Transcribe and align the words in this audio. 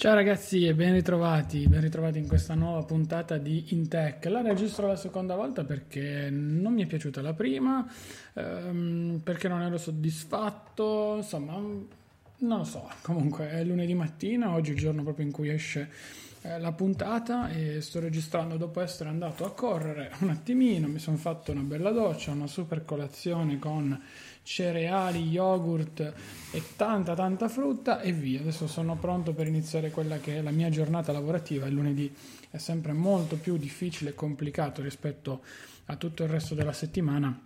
Ciao 0.00 0.14
ragazzi 0.14 0.66
e 0.66 0.72
ben 0.72 0.94
ritrovati, 0.94 1.68
ben 1.68 1.82
ritrovati 1.82 2.18
in 2.18 2.26
questa 2.26 2.54
nuova 2.54 2.82
puntata 2.84 3.36
di 3.36 3.74
Intech. 3.74 4.24
La 4.30 4.40
registro 4.40 4.86
la 4.86 4.96
seconda 4.96 5.34
volta 5.34 5.62
perché 5.62 6.30
non 6.30 6.72
mi 6.72 6.84
è 6.84 6.86
piaciuta 6.86 7.20
la 7.20 7.34
prima, 7.34 7.86
ehm, 8.32 9.20
perché 9.22 9.46
non 9.46 9.60
ero 9.60 9.76
soddisfatto, 9.76 11.16
insomma, 11.18 11.60
non 12.40 12.58
lo 12.58 12.64
so, 12.64 12.88
comunque 13.02 13.50
è 13.50 13.64
lunedì 13.64 13.94
mattina, 13.94 14.52
oggi 14.52 14.70
è 14.70 14.72
il 14.74 14.78
giorno 14.78 15.02
proprio 15.02 15.26
in 15.26 15.32
cui 15.32 15.48
esce 15.48 15.90
eh, 16.42 16.58
la 16.58 16.72
puntata 16.72 17.50
e 17.50 17.82
sto 17.82 18.00
registrando 18.00 18.56
dopo 18.56 18.80
essere 18.80 19.10
andato 19.10 19.44
a 19.44 19.52
correre 19.52 20.10
un 20.20 20.30
attimino, 20.30 20.88
mi 20.88 20.98
sono 20.98 21.18
fatto 21.18 21.52
una 21.52 21.60
bella 21.60 21.90
doccia, 21.90 22.30
una 22.30 22.46
super 22.46 22.84
colazione 22.84 23.58
con 23.58 24.00
cereali, 24.42 25.28
yogurt 25.28 26.00
e 26.50 26.62
tanta 26.76 27.14
tanta 27.14 27.48
frutta 27.48 28.00
e 28.00 28.12
via. 28.12 28.40
Adesso 28.40 28.66
sono 28.66 28.96
pronto 28.96 29.34
per 29.34 29.46
iniziare 29.46 29.90
quella 29.90 30.18
che 30.18 30.38
è 30.38 30.40
la 30.42 30.50
mia 30.50 30.70
giornata 30.70 31.12
lavorativa. 31.12 31.66
Il 31.66 31.74
lunedì 31.74 32.12
è 32.50 32.56
sempre 32.56 32.92
molto 32.94 33.36
più 33.36 33.58
difficile 33.58 34.10
e 34.10 34.14
complicato 34.14 34.80
rispetto 34.80 35.42
a 35.86 35.96
tutto 35.96 36.22
il 36.22 36.30
resto 36.30 36.54
della 36.54 36.72
settimana. 36.72 37.38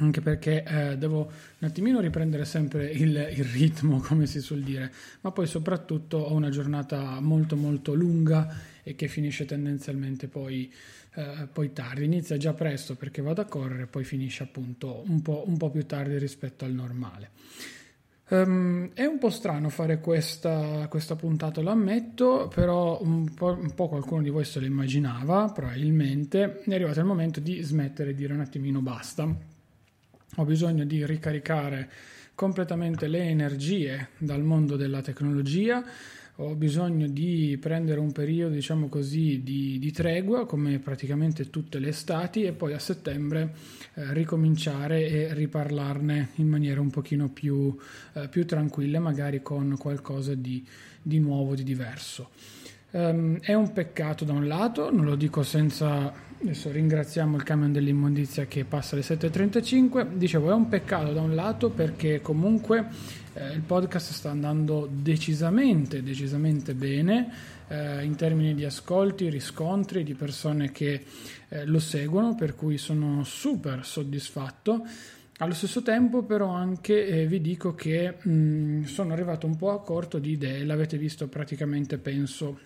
Anche 0.00 0.20
perché 0.20 0.62
eh, 0.62 0.96
devo 0.96 1.30
un 1.58 1.68
attimino 1.68 1.98
riprendere 2.00 2.44
sempre 2.44 2.88
il, 2.88 3.32
il 3.36 3.44
ritmo, 3.44 3.98
come 4.06 4.26
si 4.26 4.40
suol 4.40 4.60
dire, 4.60 4.92
ma 5.22 5.32
poi 5.32 5.46
soprattutto 5.46 6.18
ho 6.18 6.34
una 6.34 6.50
giornata 6.50 7.18
molto 7.20 7.56
molto 7.56 7.94
lunga 7.94 8.48
e 8.82 8.94
che 8.94 9.08
finisce 9.08 9.44
tendenzialmente 9.44 10.28
poi 10.28 10.72
eh, 11.18 11.48
poi 11.52 11.72
tardi, 11.72 12.04
inizia 12.04 12.36
già 12.36 12.54
presto 12.54 12.94
perché 12.94 13.22
vado 13.22 13.40
a 13.40 13.44
correre, 13.44 13.86
poi 13.86 14.04
finisce 14.04 14.44
appunto 14.44 15.02
un 15.06 15.20
po', 15.20 15.42
un 15.46 15.56
po 15.56 15.68
più 15.68 15.84
tardi 15.84 16.16
rispetto 16.16 16.64
al 16.64 16.72
normale. 16.72 17.30
Um, 18.28 18.90
è 18.92 19.04
un 19.04 19.18
po' 19.18 19.30
strano 19.30 19.68
fare 19.70 20.00
questa, 20.00 20.86
questa 20.88 21.16
puntata, 21.16 21.60
lo 21.60 21.70
ammetto, 21.70 22.48
però 22.54 23.00
un 23.02 23.32
po', 23.34 23.58
un 23.58 23.74
po', 23.74 23.88
qualcuno 23.88 24.22
di 24.22 24.28
voi 24.28 24.44
se 24.44 24.60
lo 24.60 24.66
immaginava, 24.66 25.50
probabilmente. 25.50 26.60
È 26.60 26.74
arrivato 26.74 27.00
il 27.00 27.06
momento 27.06 27.40
di 27.40 27.62
smettere 27.62 28.10
e 28.10 28.14
dire 28.14 28.34
un 28.34 28.40
attimino 28.40 28.80
basta. 28.80 29.56
Ho 30.38 30.44
bisogno 30.44 30.84
di 30.84 31.04
ricaricare 31.04 31.90
completamente 32.34 33.08
le 33.08 33.24
energie 33.24 34.10
dal 34.18 34.42
mondo 34.42 34.76
della 34.76 35.02
tecnologia 35.02 35.84
ho 36.40 36.54
bisogno 36.54 37.08
di 37.08 37.58
prendere 37.60 37.98
un 37.98 38.12
periodo, 38.12 38.54
diciamo 38.54 38.88
così, 38.88 39.42
di, 39.42 39.80
di, 39.80 39.90
tregua, 39.90 40.46
come 40.46 40.78
praticamente 40.78 41.50
tutte 41.50 41.80
le 41.80 41.88
estati, 41.88 42.44
e 42.44 42.52
poi 42.52 42.74
a 42.74 42.78
settembre 42.78 43.54
eh, 43.94 44.12
ricominciare 44.12 45.08
e 45.08 45.34
riparlarne 45.34 46.28
in 46.36 46.46
maniera 46.46 46.80
un 46.80 46.90
pochino 46.90 47.28
più, 47.28 47.76
eh, 48.12 48.28
più 48.28 48.46
tranquilla, 48.46 49.00
magari 49.00 49.42
con 49.42 49.74
qualcosa 49.76 50.34
di, 50.34 50.64
di 51.02 51.18
nuovo, 51.18 51.56
di 51.56 51.64
diverso. 51.64 52.30
Um, 52.90 53.40
è 53.40 53.52
un 53.54 53.72
peccato 53.72 54.24
da 54.24 54.32
un 54.32 54.46
lato, 54.46 54.92
non 54.92 55.04
lo 55.04 55.16
dico 55.16 55.42
senza... 55.42 56.26
Adesso 56.40 56.70
ringraziamo 56.70 57.34
il 57.34 57.42
camion 57.42 57.72
dell'immondizia 57.72 58.46
che 58.46 58.64
passa 58.64 58.94
alle 58.94 59.04
7.35. 59.04 60.12
Dicevo, 60.14 60.52
è 60.52 60.54
un 60.54 60.68
peccato 60.68 61.12
da 61.12 61.20
un 61.20 61.34
lato 61.34 61.68
perché 61.70 62.20
comunque 62.20 62.86
eh, 63.34 63.54
il 63.54 63.62
podcast 63.62 64.12
sta 64.12 64.30
andando 64.30 64.88
decisamente, 64.88 66.00
decisamente 66.00 66.74
bene 66.74 67.28
eh, 67.66 68.04
in 68.04 68.14
termini 68.14 68.54
di 68.54 68.64
ascolti, 68.64 69.28
riscontri 69.30 70.04
di 70.04 70.14
persone 70.14 70.70
che 70.70 71.04
eh, 71.48 71.66
lo 71.66 71.80
seguono, 71.80 72.36
per 72.36 72.54
cui 72.54 72.78
sono 72.78 73.24
super 73.24 73.84
soddisfatto. 73.84 74.86
Allo 75.38 75.54
stesso 75.54 75.82
tempo 75.82 76.22
però 76.22 76.50
anche 76.50 77.04
eh, 77.04 77.26
vi 77.26 77.40
dico 77.40 77.74
che 77.74 78.14
mh, 78.22 78.84
sono 78.84 79.12
arrivato 79.12 79.44
un 79.46 79.56
po' 79.56 79.72
a 79.72 79.82
corto 79.82 80.20
di 80.20 80.30
idee, 80.30 80.64
l'avete 80.64 80.98
visto 80.98 81.26
praticamente 81.26 81.98
penso 81.98 82.58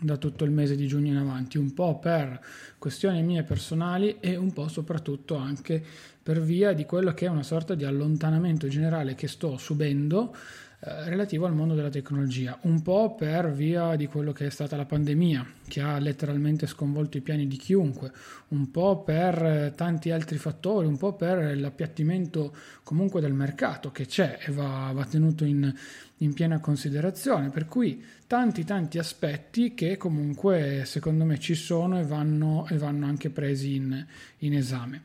da 0.00 0.16
tutto 0.16 0.44
il 0.44 0.50
mese 0.50 0.76
di 0.76 0.86
giugno 0.86 1.10
in 1.10 1.16
avanti, 1.16 1.58
un 1.58 1.74
po' 1.74 1.98
per 1.98 2.40
questioni 2.78 3.22
mie 3.22 3.42
personali 3.42 4.16
e 4.20 4.36
un 4.36 4.52
po' 4.52 4.68
soprattutto 4.68 5.36
anche 5.36 5.82
per 6.22 6.40
via 6.40 6.72
di 6.72 6.84
quello 6.84 7.12
che 7.12 7.26
è 7.26 7.28
una 7.28 7.42
sorta 7.42 7.74
di 7.74 7.84
allontanamento 7.84 8.68
generale 8.68 9.14
che 9.14 9.28
sto 9.28 9.56
subendo 9.56 10.34
eh, 10.82 11.10
relativo 11.10 11.44
al 11.44 11.54
mondo 11.54 11.74
della 11.74 11.90
tecnologia, 11.90 12.58
un 12.62 12.80
po' 12.80 13.14
per 13.14 13.52
via 13.52 13.96
di 13.96 14.06
quello 14.06 14.32
che 14.32 14.46
è 14.46 14.50
stata 14.50 14.76
la 14.76 14.86
pandemia, 14.86 15.46
che 15.68 15.82
ha 15.82 15.98
letteralmente 15.98 16.66
sconvolto 16.66 17.18
i 17.18 17.20
piani 17.20 17.46
di 17.46 17.58
chiunque, 17.58 18.10
un 18.48 18.70
po' 18.70 19.02
per 19.02 19.44
eh, 19.44 19.72
tanti 19.76 20.10
altri 20.10 20.38
fattori, 20.38 20.86
un 20.86 20.96
po' 20.96 21.12
per 21.12 21.54
l'appiattimento 21.58 22.54
comunque 22.82 23.20
del 23.20 23.34
mercato 23.34 23.90
che 23.92 24.06
c'è 24.06 24.38
e 24.40 24.52
va, 24.52 24.90
va 24.94 25.04
tenuto 25.04 25.44
in, 25.44 25.70
in 26.16 26.32
piena 26.32 26.60
considerazione, 26.60 27.50
per 27.50 27.66
cui 27.66 28.02
tanti 28.26 28.64
tanti 28.64 28.96
aspetti 28.96 29.74
che 29.74 29.98
comunque 29.98 30.84
secondo 30.86 31.26
me 31.26 31.38
ci 31.38 31.54
sono 31.54 31.98
e 31.98 32.04
vanno, 32.04 32.66
e 32.70 32.78
vanno 32.78 33.04
anche 33.04 33.28
presi 33.28 33.74
in, 33.74 34.06
in 34.38 34.54
esame. 34.54 35.02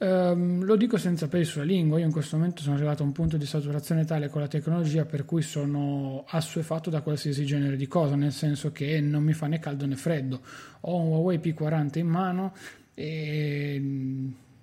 Um, 0.00 0.62
lo 0.62 0.76
dico 0.76 0.96
senza 0.96 1.26
peli 1.26 1.44
sulla 1.44 1.64
lingua, 1.64 1.98
io 1.98 2.04
in 2.04 2.12
questo 2.12 2.36
momento 2.36 2.62
sono 2.62 2.76
arrivato 2.76 3.02
a 3.02 3.06
un 3.06 3.10
punto 3.10 3.36
di 3.36 3.46
saturazione 3.46 4.04
tale 4.04 4.28
con 4.28 4.40
la 4.40 4.46
tecnologia 4.46 5.04
per 5.04 5.24
cui 5.24 5.42
sono 5.42 6.24
assuefatto 6.28 6.88
da 6.88 7.00
qualsiasi 7.00 7.44
genere 7.44 7.74
di 7.74 7.88
cosa, 7.88 8.14
nel 8.14 8.30
senso 8.30 8.70
che 8.70 9.00
non 9.00 9.24
mi 9.24 9.32
fa 9.32 9.48
né 9.48 9.58
caldo 9.58 9.86
né 9.86 9.96
freddo. 9.96 10.40
Ho 10.82 11.00
un 11.00 11.08
Huawei 11.08 11.38
P40 11.38 11.98
in 11.98 12.06
mano 12.06 12.54
e 12.94 13.82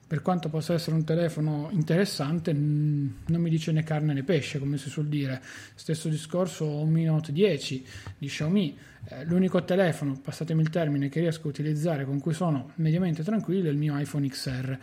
per 0.07 0.21
quanto 0.21 0.47
possa 0.47 0.73
essere 0.73 0.95
un 0.95 1.03
telefono 1.03 1.67
interessante, 1.71 2.53
non 2.53 3.41
mi 3.41 3.49
dice 3.49 3.73
né 3.73 3.83
carne 3.83 4.13
né 4.13 4.23
pesce, 4.23 4.57
come 4.57 4.77
si 4.77 4.89
suol 4.89 5.07
dire. 5.07 5.41
Stesso 5.73 6.07
discorso 6.07 6.63
ho 6.63 6.81
un 6.81 6.91
Mi 6.91 7.03
Note 7.03 7.33
10 7.33 7.85
di 8.19 8.27
Xiaomi, 8.27 8.77
eh, 9.09 9.25
l'unico 9.25 9.61
telefono, 9.65 10.17
passatemi 10.21 10.61
il 10.61 10.69
termine, 10.69 11.09
che 11.09 11.19
riesco 11.19 11.47
a 11.47 11.49
utilizzare 11.49 12.05
con 12.05 12.21
cui 12.21 12.33
sono 12.33 12.71
mediamente 12.75 13.21
tranquillo 13.21 13.67
è 13.67 13.71
il 13.71 13.77
mio 13.77 13.99
iPhone 13.99 14.29
XR 14.29 14.79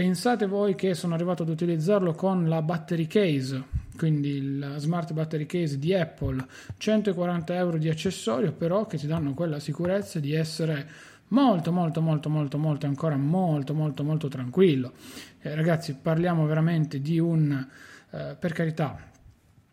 pensate 0.00 0.46
voi 0.46 0.74
che 0.76 0.94
sono 0.94 1.12
arrivato 1.12 1.42
ad 1.42 1.50
utilizzarlo 1.50 2.14
con 2.14 2.48
la 2.48 2.62
battery 2.62 3.06
case, 3.06 3.62
quindi 3.98 4.30
il 4.30 4.76
smart 4.78 5.12
battery 5.12 5.44
case 5.44 5.78
di 5.78 5.92
Apple, 5.92 6.42
140 6.78 7.54
euro 7.54 7.76
di 7.76 7.90
accessorio, 7.90 8.52
però 8.52 8.86
che 8.86 8.96
ti 8.96 9.06
danno 9.06 9.34
quella 9.34 9.60
sicurezza 9.60 10.18
di 10.18 10.32
essere 10.32 10.88
molto 11.28 11.70
molto 11.70 12.00
molto 12.00 12.30
molto 12.30 12.56
molto 12.56 12.86
ancora 12.86 13.18
molto 13.18 13.74
molto 13.74 14.02
molto 14.02 14.28
tranquillo. 14.28 14.94
Eh, 15.38 15.54
ragazzi 15.54 15.94
parliamo 16.00 16.46
veramente 16.46 17.02
di 17.02 17.18
un 17.18 17.68
eh, 18.12 18.36
per 18.38 18.52
carità 18.54 19.06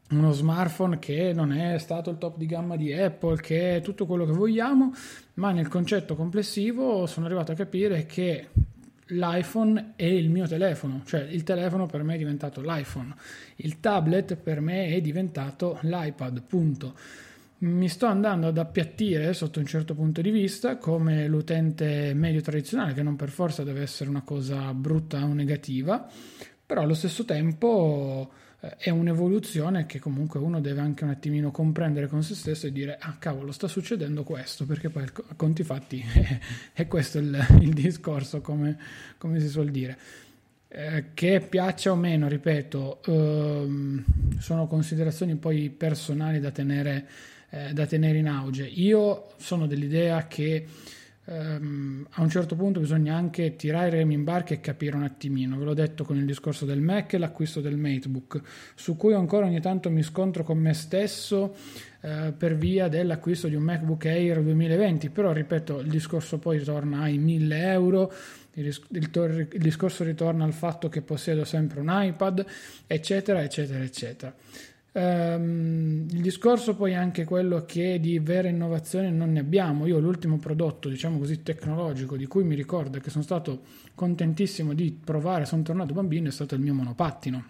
uno 0.09 0.31
smartphone 0.33 0.99
che 0.99 1.31
non 1.33 1.53
è 1.53 1.77
stato 1.77 2.09
il 2.09 2.17
top 2.17 2.35
di 2.35 2.45
gamma 2.47 2.75
di 2.75 2.91
Apple 2.93 3.39
che 3.39 3.77
è 3.77 3.81
tutto 3.81 4.05
quello 4.05 4.25
che 4.25 4.33
vogliamo 4.33 4.93
ma 5.35 5.51
nel 5.51 5.69
concetto 5.69 6.15
complessivo 6.15 7.05
sono 7.05 7.25
arrivato 7.25 7.53
a 7.53 7.55
capire 7.55 8.05
che 8.05 8.49
l'iPhone 9.07 9.93
è 9.95 10.05
il 10.05 10.29
mio 10.29 10.47
telefono, 10.47 11.01
cioè 11.05 11.21
il 11.21 11.43
telefono 11.43 11.85
per 11.85 12.03
me 12.03 12.15
è 12.15 12.17
diventato 12.17 12.61
l'iPhone, 12.61 13.13
il 13.57 13.79
tablet 13.79 14.35
per 14.35 14.61
me 14.61 14.87
è 14.87 15.01
diventato 15.01 15.79
l'iPad, 15.81 16.41
punto. 16.41 16.95
Mi 17.59 17.89
sto 17.89 18.05
andando 18.05 18.47
ad 18.47 18.57
appiattire 18.57 19.33
sotto 19.33 19.59
un 19.59 19.65
certo 19.65 19.95
punto 19.95 20.21
di 20.21 20.29
vista 20.29 20.77
come 20.77 21.27
l'utente 21.27 22.13
medio 22.13 22.41
tradizionale, 22.41 22.93
che 22.93 23.01
non 23.01 23.15
per 23.15 23.29
forza 23.29 23.63
deve 23.63 23.81
essere 23.81 24.09
una 24.09 24.21
cosa 24.21 24.73
brutta 24.73 25.23
o 25.23 25.33
negativa, 25.33 26.07
però 26.65 26.81
allo 26.81 26.93
stesso 26.93 27.25
tempo 27.25 28.31
è 28.59 28.89
un'evoluzione 28.89 29.85
che 29.85 29.99
comunque 29.99 30.39
uno 30.39 30.59
deve 30.59 30.81
anche 30.81 31.03
un 31.03 31.11
attimino 31.11 31.51
comprendere 31.51 32.07
con 32.07 32.23
se 32.23 32.33
stesso 32.33 32.65
e 32.65 32.71
dire 32.71 32.97
ah 32.99 33.15
cavolo 33.19 33.51
sta 33.51 33.67
succedendo 33.67 34.23
questo 34.23 34.65
perché 34.65 34.89
poi 34.89 35.03
a 35.03 35.35
conti 35.35 35.63
fatti 35.63 36.03
è 36.73 36.87
questo 36.87 37.19
il, 37.19 37.45
il 37.61 37.71
discorso 37.71 38.41
come, 38.41 38.77
come, 39.17 39.39
si 39.39 39.47
suol 39.47 39.69
dire. 39.69 39.97
Eh, 40.69 41.05
che 41.13 41.39
piaccia 41.39 41.91
o 41.91 41.95
meno 41.95 42.27
ripeto 42.27 43.01
ehm, 43.05 44.03
sono 44.39 44.67
considerazioni 44.67 45.35
poi 45.35 45.69
personali 45.69 46.39
da 46.39 46.51
tenere, 46.51 47.07
eh, 47.51 47.73
da 47.73 47.85
tenere 47.85 48.17
in 48.17 48.27
auge. 48.27 48.65
Io 48.65 49.27
sono 49.37 49.67
dell'idea 49.67 50.25
che 50.27 50.65
Um, 51.29 52.07
a 52.11 52.21
un 52.21 52.29
certo 52.29 52.55
punto 52.55 52.79
bisogna 52.79 53.13
anche 53.13 53.57
tirare 53.57 53.89
i 53.89 53.91
remi 53.91 54.13
in 54.13 54.23
barca 54.23 54.53
e 54.53 54.61
capire 54.61 54.95
un 54.95 55.03
attimino. 55.03 55.57
Ve 55.57 55.65
l'ho 55.65 55.73
detto 55.73 56.05
con 56.05 56.15
il 56.15 56.25
discorso 56.25 56.63
del 56.63 56.79
Mac 56.79 57.13
e 57.13 57.17
l'acquisto 57.17 57.59
del 57.59 57.75
MateBook, 57.75 58.41
su 58.75 58.95
cui 58.95 59.13
ancora 59.13 59.45
ogni 59.45 59.59
tanto 59.59 59.89
mi 59.89 60.03
scontro 60.03 60.45
con 60.45 60.57
me 60.57 60.73
stesso 60.73 61.53
uh, 61.99 62.33
per 62.37 62.55
via 62.55 62.87
dell'acquisto 62.87 63.49
di 63.49 63.55
un 63.55 63.63
MacBook 63.63 64.05
Air 64.05 64.41
2020. 64.41 65.09
Però, 65.09 65.33
ripeto, 65.33 65.79
il 65.79 65.89
discorso 65.89 66.37
poi 66.37 66.59
ritorna 66.59 67.01
ai 67.01 67.17
1000 67.17 67.71
euro. 67.71 68.13
Il, 68.53 68.67
il, 68.67 69.09
il 69.51 69.61
discorso 69.61 70.05
ritorna 70.05 70.45
al 70.45 70.53
fatto 70.53 70.87
che 70.87 71.01
possiedo 71.01 71.43
sempre 71.43 71.81
un 71.81 71.89
iPad, 71.91 72.45
eccetera, 72.87 73.43
eccetera, 73.43 73.83
eccetera. 73.83 74.33
Um, 74.97 76.07
il 76.09 76.21
discorso 76.21 76.73
poi 76.73 76.93
è 76.93 76.95
anche 76.95 77.23
quello 77.23 77.65
che 77.65 77.99
di 77.99 78.17
vera 78.17 78.47
innovazione 78.47 79.11
non 79.11 79.31
ne 79.31 79.41
abbiamo. 79.41 79.85
Io 79.85 79.99
l'ultimo 79.99 80.39
prodotto, 80.39 80.89
diciamo 80.89 81.19
così, 81.19 81.43
tecnologico 81.43 82.17
di 82.17 82.25
cui 82.25 82.43
mi 82.43 82.55
ricordo 82.55 82.99
che 82.99 83.11
sono 83.11 83.23
stato 83.23 83.61
contentissimo 83.93 84.73
di 84.73 84.91
provare, 84.91 85.45
sono 85.45 85.61
tornato 85.61 85.93
bambino, 85.93 86.29
è 86.29 86.31
stato 86.31 86.55
il 86.55 86.61
mio 86.61 86.73
monopattino, 86.73 87.43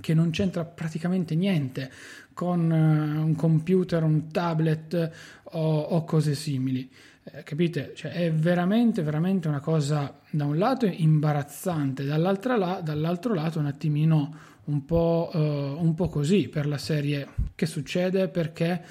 che 0.00 0.12
non 0.12 0.28
c'entra 0.28 0.66
praticamente 0.66 1.34
niente 1.34 1.90
con 2.34 2.70
uh, 2.70 3.24
un 3.24 3.34
computer, 3.36 4.02
un 4.02 4.30
tablet 4.30 5.10
o, 5.44 5.78
o 5.78 6.04
cose 6.04 6.34
simili. 6.34 6.90
Eh, 7.24 7.42
capite? 7.42 7.92
Cioè, 7.94 8.12
è 8.12 8.32
veramente, 8.34 9.02
veramente 9.02 9.48
una 9.48 9.60
cosa 9.60 10.20
da 10.28 10.44
un 10.44 10.58
lato 10.58 10.84
imbarazzante, 10.84 12.04
dall'altro, 12.04 12.58
la, 12.58 12.82
dall'altro 12.84 13.32
lato 13.32 13.60
un 13.60 13.66
attimino 13.66 14.54
un 14.66 14.84
po', 14.84 15.30
uh, 15.32 15.38
un 15.38 15.94
po', 15.94 16.08
così 16.08 16.48
per 16.48 16.66
la 16.66 16.78
serie. 16.78 17.28
Che 17.54 17.66
succede? 17.66 18.28
Perché 18.28 18.82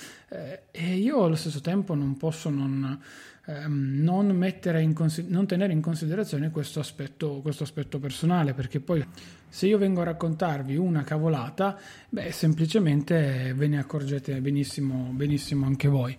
eh, 0.71 0.95
io 0.95 1.23
allo 1.23 1.35
stesso 1.35 1.61
tempo 1.61 1.93
non 1.95 2.17
posso 2.17 2.49
non, 2.49 2.99
ehm, 3.45 4.01
non, 4.01 4.53
consider- 4.93 5.31
non 5.31 5.45
tenere 5.45 5.73
in 5.73 5.81
considerazione 5.81 6.49
questo 6.49 6.79
aspetto, 6.79 7.39
questo 7.41 7.63
aspetto, 7.63 7.99
personale 7.99 8.53
perché 8.53 8.79
poi 8.79 9.05
se 9.47 9.67
io 9.67 9.77
vengo 9.77 10.01
a 10.01 10.05
raccontarvi 10.05 10.75
una 10.75 11.03
cavolata 11.03 11.77
beh 12.09 12.31
semplicemente 12.31 13.53
ve 13.55 13.67
ne 13.67 13.79
accorgete 13.79 14.41
benissimo, 14.41 15.11
benissimo 15.13 15.65
anche 15.65 15.87
voi. 15.87 16.17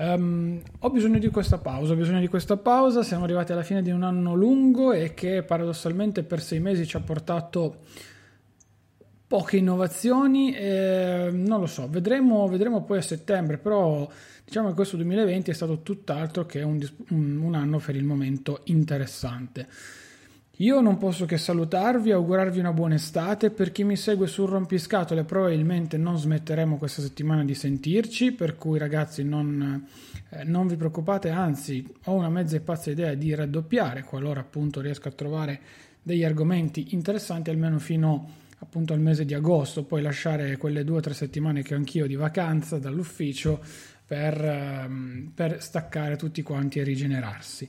Um, 0.00 0.60
ho 0.78 0.90
bisogno 0.90 1.18
di 1.18 1.28
questa 1.28 1.58
pausa, 1.58 1.92
ho 1.92 1.96
bisogno 1.96 2.20
di 2.20 2.28
questa 2.28 2.56
pausa, 2.56 3.02
siamo 3.02 3.24
arrivati 3.24 3.50
alla 3.50 3.64
fine 3.64 3.82
di 3.82 3.90
un 3.90 4.04
anno 4.04 4.34
lungo 4.34 4.92
e 4.92 5.12
che 5.12 5.42
paradossalmente 5.42 6.22
per 6.22 6.40
sei 6.40 6.60
mesi 6.60 6.86
ci 6.86 6.96
ha 6.96 7.00
portato 7.00 7.80
poche 9.28 9.58
innovazioni, 9.58 10.54
eh, 10.54 11.28
non 11.30 11.60
lo 11.60 11.66
so, 11.66 11.86
vedremo, 11.88 12.48
vedremo, 12.48 12.82
poi 12.82 12.98
a 12.98 13.02
settembre, 13.02 13.58
però 13.58 14.08
diciamo 14.42 14.68
che 14.68 14.74
questo 14.74 14.96
2020 14.96 15.50
è 15.50 15.54
stato 15.54 15.82
tutt'altro 15.82 16.46
che 16.46 16.62
un, 16.62 16.80
un, 17.10 17.54
anno 17.54 17.78
per 17.78 17.94
il 17.94 18.04
momento 18.04 18.62
interessante. 18.64 19.68
Io 20.60 20.80
non 20.80 20.96
posso 20.96 21.26
che 21.26 21.36
salutarvi, 21.36 22.10
augurarvi 22.10 22.58
una 22.58 22.72
buona 22.72 22.94
estate. 22.94 23.50
Per 23.50 23.70
chi 23.70 23.84
mi 23.84 23.96
segue 23.96 24.26
sul 24.26 24.48
rompiscatole, 24.48 25.22
probabilmente 25.22 25.96
non 25.98 26.18
smetteremo 26.18 26.78
questa 26.78 27.00
settimana 27.00 27.44
di 27.44 27.54
sentirci. 27.54 28.32
Per 28.32 28.56
cui, 28.56 28.76
ragazzi, 28.76 29.22
non, 29.22 29.86
eh, 30.30 30.42
non 30.44 30.66
vi 30.66 30.74
preoccupate, 30.74 31.28
anzi, 31.28 31.86
ho 32.06 32.14
una 32.14 32.28
mezza 32.28 32.56
e 32.56 32.60
pazza 32.60 32.90
idea 32.90 33.14
di 33.14 33.32
raddoppiare 33.34 34.02
qualora 34.02 34.40
appunto 34.40 34.80
riesco 34.80 35.06
a 35.06 35.12
trovare 35.12 35.60
degli 36.02 36.24
argomenti 36.24 36.88
interessanti, 36.90 37.50
almeno 37.50 37.78
fino 37.78 38.26
a 38.26 38.47
appunto 38.58 38.92
al 38.92 39.00
mese 39.00 39.24
di 39.24 39.34
agosto, 39.34 39.84
poi 39.84 40.02
lasciare 40.02 40.56
quelle 40.56 40.84
due 40.84 40.98
o 40.98 41.00
tre 41.00 41.14
settimane 41.14 41.62
che 41.62 41.74
ho 41.74 41.76
anch'io 41.76 42.06
di 42.06 42.16
vacanza 42.16 42.78
dall'ufficio 42.78 43.60
per, 44.04 44.42
ehm, 44.42 45.32
per 45.34 45.62
staccare 45.62 46.16
tutti 46.16 46.42
quanti 46.42 46.78
e 46.78 46.82
rigenerarsi. 46.82 47.68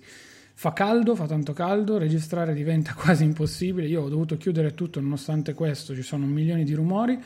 Fa 0.54 0.74
caldo, 0.74 1.16
fa 1.16 1.26
tanto 1.26 1.54
caldo, 1.54 1.98
registrare 1.98 2.54
diventa 2.54 2.94
quasi 2.98 3.24
impossibile. 3.24 3.88
Io 3.88 4.04
ho 4.04 4.10
dovuto 4.10 4.38
chiudere 4.38 4.74
tutto, 4.74 5.00
nonostante 5.00 5.54
questo 5.54 5.94
ci 5.94 6.02
sono 6.02 6.26
milioni 6.26 6.64
di 6.64 6.74
rumori 6.74 7.18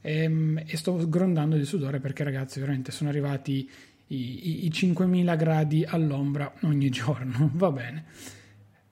e, 0.00 0.22
ehm, 0.22 0.62
e 0.66 0.76
sto 0.76 1.08
grondando 1.08 1.56
di 1.56 1.64
sudore 1.64 2.00
perché 2.00 2.24
ragazzi 2.24 2.58
veramente 2.58 2.90
sono 2.90 3.10
arrivati 3.10 3.68
i, 4.08 4.48
i, 4.48 4.66
i 4.66 4.70
5000 4.70 5.36
gradi 5.36 5.84
all'ombra 5.84 6.52
ogni 6.62 6.90
giorno. 6.90 7.50
Va 7.54 7.70
bene. 7.70 8.04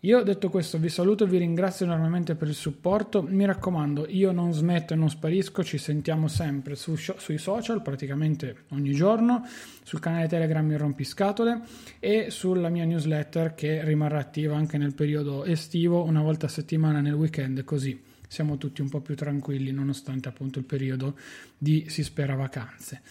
Io 0.04 0.25
detto 0.25 0.50
questo 0.50 0.78
vi 0.78 0.88
saluto 0.88 1.22
e 1.22 1.28
vi 1.28 1.38
ringrazio 1.38 1.87
enormemente 1.87 2.34
per 2.34 2.49
il 2.49 2.56
supporto. 2.56 3.22
Mi 3.22 3.44
raccomando, 3.44 4.08
io 4.08 4.32
non 4.32 4.52
smetto 4.52 4.94
e 4.94 4.96
non 4.96 5.08
sparisco, 5.08 5.62
ci 5.62 5.78
sentiamo 5.78 6.26
sempre 6.26 6.75
su, 6.75 6.96
sui 6.96 7.38
social, 7.38 7.82
praticamente 7.82 8.65
ogni 8.70 8.91
giorno, 8.94 9.46
sul 9.84 10.00
canale 10.00 10.26
Telegram 10.26 10.69
Il 10.72 10.79
Rompiscatole 10.81 11.60
e 12.00 12.31
sulla 12.31 12.69
mia 12.69 12.84
newsletter 12.84 13.55
che 13.55 13.84
rimarrà 13.84 14.19
attiva 14.19 14.56
anche 14.56 14.76
nel 14.76 14.93
periodo 14.93 15.44
estivo, 15.44 16.03
una 16.03 16.20
volta 16.20 16.46
a 16.46 16.48
settimana 16.48 17.00
nel 17.00 17.15
weekend, 17.15 17.62
così 17.62 18.03
siamo 18.26 18.58
tutti 18.58 18.81
un 18.81 18.88
po' 18.88 19.03
più 19.03 19.15
tranquilli 19.15 19.70
nonostante 19.70 20.29
appunto 20.29 20.58
il 20.58 20.65
periodo 20.65 21.17
di 21.56 21.84
si 21.86 22.03
spera 22.03 22.34
vacanze. 22.34 23.03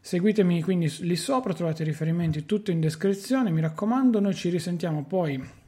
Seguitemi 0.00 0.62
quindi 0.62 0.92
lì 1.02 1.14
sopra, 1.14 1.54
trovate 1.54 1.82
i 1.82 1.86
riferimenti 1.86 2.44
tutto 2.44 2.72
in 2.72 2.80
descrizione, 2.80 3.50
mi 3.50 3.60
raccomando, 3.60 4.18
noi 4.18 4.34
ci 4.34 4.48
risentiamo 4.48 5.04
poi 5.04 5.58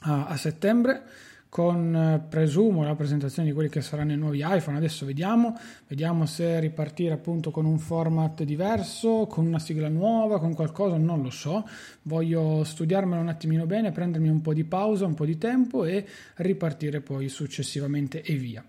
a, 0.00 0.26
a 0.26 0.36
settembre 0.36 1.02
con 1.50 1.94
eh, 1.94 2.24
presumo 2.26 2.84
la 2.84 2.94
presentazione 2.94 3.48
di 3.48 3.54
quelli 3.54 3.68
che 3.68 3.82
saranno 3.82 4.12
i 4.12 4.16
nuovi 4.16 4.42
iPhone. 4.46 4.76
Adesso 4.76 5.04
vediamo, 5.04 5.58
vediamo 5.88 6.24
se 6.24 6.60
ripartire 6.60 7.12
appunto 7.12 7.50
con 7.50 7.66
un 7.66 7.78
format 7.78 8.44
diverso, 8.44 9.26
con 9.28 9.44
una 9.46 9.58
sigla 9.58 9.88
nuova, 9.88 10.38
con 10.38 10.54
qualcosa, 10.54 10.96
non 10.96 11.22
lo 11.22 11.30
so. 11.30 11.68
Voglio 12.02 12.62
studiarmelo 12.64 13.20
un 13.20 13.28
attimino 13.28 13.66
bene, 13.66 13.90
prendermi 13.90 14.28
un 14.28 14.40
po' 14.40 14.54
di 14.54 14.64
pausa, 14.64 15.04
un 15.04 15.14
po' 15.14 15.26
di 15.26 15.36
tempo 15.36 15.84
e 15.84 16.06
ripartire 16.36 17.00
poi 17.00 17.28
successivamente 17.28 18.22
e 18.22 18.36
via. 18.36 18.64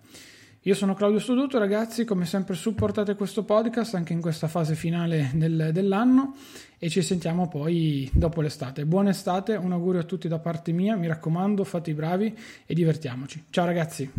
Io 0.66 0.76
sono 0.76 0.94
Claudio 0.94 1.20
Studuto, 1.20 1.58
ragazzi, 1.58 2.06
come 2.06 2.26
sempre 2.26 2.54
supportate 2.54 3.16
questo 3.16 3.44
podcast 3.44 3.96
anche 3.96 4.14
in 4.14 4.22
questa 4.22 4.48
fase 4.48 4.76
finale 4.76 5.32
del, 5.34 5.70
dell'anno 5.72 6.36
e 6.84 6.90
ci 6.90 7.04
sentiamo 7.04 7.48
poi 7.48 8.10
dopo 8.12 8.42
l'estate. 8.42 8.86
Buona 8.86 9.12
estate, 9.12 9.54
un 9.54 9.72
augurio 9.72 10.02
a 10.02 10.04
tutti 10.04 10.28
da 10.28 10.40
parte 10.40 10.72
mia, 10.72 10.96
mi 10.96 11.06
raccomando, 11.06 11.64
fate 11.64 11.92
i 11.92 11.94
bravi 11.94 12.36
e 12.66 12.74
divertiamoci. 12.74 13.46
Ciao 13.52 13.66
ragazzi! 13.66 14.12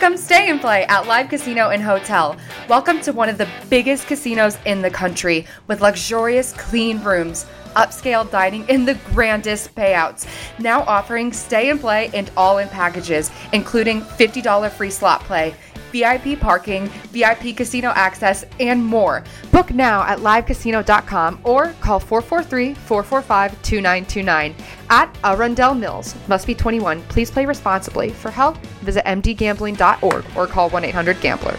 Come 0.00 0.16
stay 0.16 0.48
and 0.48 0.58
play 0.58 0.86
at 0.86 1.04
Live 1.04 1.28
Casino 1.28 1.68
and 1.68 1.82
Hotel. 1.84 2.34
Welcome 2.66 3.02
to 3.02 3.12
one 3.12 3.28
of 3.28 3.36
the 3.36 3.46
biggest 3.68 4.06
casinos 4.06 4.56
in 4.64 4.80
the 4.80 4.88
country 4.88 5.44
with 5.68 5.82
luxurious 5.82 6.54
clean 6.54 6.98
rooms, 7.04 7.44
upscale 7.76 8.24
dining, 8.24 8.64
and 8.70 8.88
the 8.88 8.96
grandest 9.12 9.74
payouts. 9.74 10.26
Now 10.58 10.84
offering 10.84 11.30
stay 11.30 11.68
and 11.68 11.78
play 11.78 12.08
and 12.14 12.30
all 12.38 12.56
in 12.56 12.68
packages, 12.68 13.30
including 13.52 14.00
$50 14.00 14.70
free 14.70 14.90
slot 14.90 15.20
play 15.24 15.54
VIP 15.92 16.40
parking, 16.40 16.86
VIP 17.12 17.56
casino 17.56 17.90
access, 17.94 18.44
and 18.58 18.84
more. 18.84 19.22
Book 19.50 19.72
now 19.72 20.02
at 20.02 20.18
livecasino.com 20.18 21.40
or 21.44 21.74
call 21.80 22.00
443 22.00 22.74
445 22.74 23.62
2929 23.62 24.54
at 24.90 25.16
Arundel 25.22 25.74
Mills. 25.74 26.14
Must 26.28 26.46
be 26.46 26.54
21. 26.54 27.02
Please 27.02 27.30
play 27.30 27.46
responsibly. 27.46 28.10
For 28.10 28.30
help, 28.30 28.56
visit 28.82 29.04
mdgambling.org 29.04 30.24
or 30.36 30.46
call 30.46 30.70
1 30.70 30.84
800 30.84 31.20
Gambler. 31.20 31.56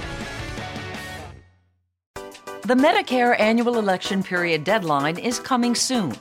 The 2.66 2.76
Medicare 2.76 3.38
annual 3.40 3.78
election 3.78 4.24
period 4.24 4.64
deadline 4.64 5.18
is 5.18 5.38
coming 5.38 5.76
soon. 5.76 6.14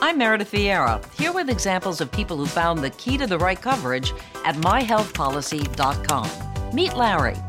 I'm 0.00 0.16
Meredith 0.16 0.52
Vieira, 0.52 1.04
here 1.14 1.32
with 1.32 1.50
examples 1.50 2.00
of 2.00 2.12
people 2.12 2.36
who 2.36 2.46
found 2.46 2.78
the 2.78 2.90
key 2.90 3.18
to 3.18 3.26
the 3.26 3.36
right 3.36 3.60
coverage 3.60 4.12
at 4.44 4.54
myhealthpolicy.com. 4.54 6.30
Meet 6.72 6.94
Larry. 6.94 7.34